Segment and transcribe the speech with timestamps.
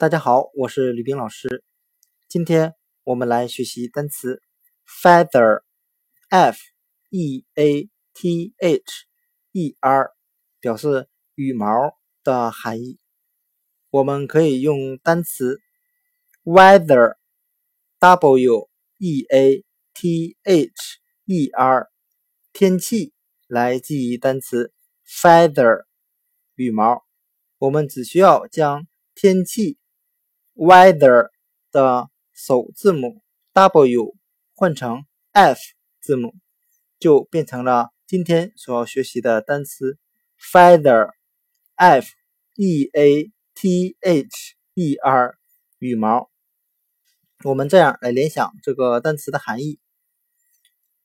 [0.00, 1.64] 大家好，我是吕冰老师。
[2.28, 4.40] 今天我们来学习单词
[4.86, 6.56] feather，f
[7.10, 8.80] e a t h
[9.50, 10.12] e r，
[10.60, 13.00] 表示羽毛的含义。
[13.90, 15.58] 我们可以用单词
[16.44, 17.10] weather，w
[18.98, 20.70] e a t h
[21.24, 21.88] e r，
[22.52, 23.12] 天气
[23.48, 24.72] 来记忆单词
[25.04, 25.86] feather，
[26.54, 27.04] 羽毛。
[27.58, 28.86] 我们只需要将
[29.16, 29.77] 天气。
[30.58, 31.30] Weather
[31.70, 33.22] 的首字母
[33.52, 34.16] W
[34.54, 35.60] 换成 F
[36.00, 36.34] 字母，
[36.98, 39.98] 就变成了今天所要学习的单词
[40.36, 42.08] feather，F
[42.56, 45.38] E A T H E R
[45.78, 46.28] 羽毛。
[47.44, 49.78] 我们这样来联想这个单词的含义：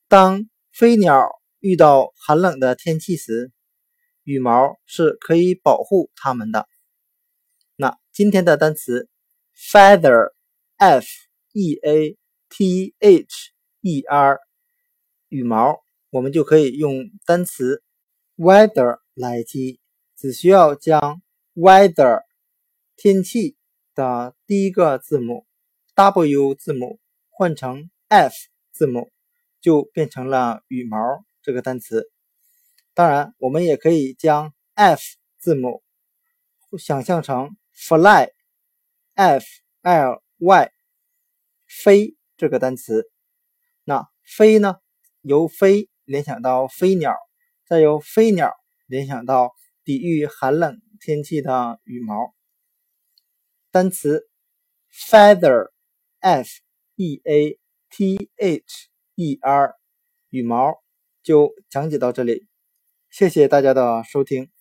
[0.07, 3.51] 当飞鸟遇到寒冷的天气时，
[4.23, 6.67] 羽毛是可以保护它们的。
[7.75, 9.11] 那今天的单词。
[9.55, 10.31] Feather,
[10.77, 11.05] f
[11.53, 12.17] e a
[12.49, 13.51] t h
[13.81, 14.39] e r，
[15.29, 17.83] 羽毛，我们就可以用单词
[18.37, 19.79] weather 来记，
[20.15, 21.21] 只需要将
[21.55, 22.21] weather
[22.95, 23.57] 天气
[23.95, 25.45] 的第一个字母
[25.95, 28.33] W 字母换成 F
[28.71, 29.11] 字母，
[29.61, 30.97] 就变成了羽毛
[31.41, 32.11] 这个单词。
[32.93, 35.01] 当然，我们也可以将 F
[35.39, 35.83] 字母
[36.77, 38.31] 想象成 fly。
[39.15, 39.45] F
[39.81, 40.71] l y
[41.67, 43.09] 飞这个单词，
[43.83, 44.75] 那飞呢？
[45.21, 47.15] 由飞联想到飞鸟，
[47.65, 48.53] 再由飞鸟
[48.87, 49.53] 联想到
[49.83, 52.33] 抵御寒冷天气的羽毛。
[53.71, 54.27] 单词
[54.91, 55.71] feather
[56.19, 56.49] f
[56.97, 57.57] e a
[57.89, 59.75] t h e r
[60.29, 60.83] 羽毛
[61.23, 62.47] 就讲解到这里，
[63.09, 64.52] 谢谢大家的收听。